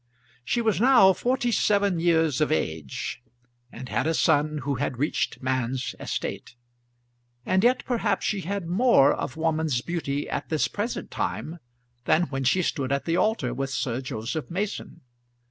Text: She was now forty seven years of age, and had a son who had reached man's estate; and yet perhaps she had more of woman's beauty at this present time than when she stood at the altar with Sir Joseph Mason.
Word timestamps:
She 0.43 0.61
was 0.61 0.81
now 0.81 1.13
forty 1.13 1.51
seven 1.51 1.99
years 1.99 2.41
of 2.41 2.51
age, 2.51 3.21
and 3.71 3.87
had 3.87 4.07
a 4.07 4.15
son 4.15 4.61
who 4.63 4.77
had 4.81 4.97
reached 4.97 5.43
man's 5.43 5.93
estate; 5.99 6.55
and 7.45 7.63
yet 7.63 7.85
perhaps 7.85 8.25
she 8.25 8.41
had 8.41 8.65
more 8.65 9.13
of 9.13 9.37
woman's 9.37 9.81
beauty 9.81 10.27
at 10.27 10.49
this 10.49 10.67
present 10.67 11.11
time 11.11 11.59
than 12.05 12.23
when 12.31 12.43
she 12.45 12.63
stood 12.63 12.91
at 12.91 13.05
the 13.05 13.15
altar 13.15 13.53
with 13.53 13.69
Sir 13.69 14.01
Joseph 14.01 14.49
Mason. 14.49 15.01